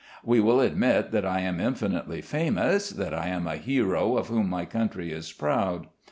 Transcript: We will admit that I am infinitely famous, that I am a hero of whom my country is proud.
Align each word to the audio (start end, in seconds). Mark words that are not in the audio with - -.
We 0.23 0.39
will 0.39 0.61
admit 0.61 1.11
that 1.11 1.27
I 1.27 1.41
am 1.41 1.59
infinitely 1.59 2.21
famous, 2.21 2.89
that 2.89 3.13
I 3.13 3.27
am 3.27 3.45
a 3.45 3.57
hero 3.57 4.17
of 4.17 4.29
whom 4.29 4.49
my 4.49 4.65
country 4.65 5.11
is 5.11 5.31
proud. 5.31 5.85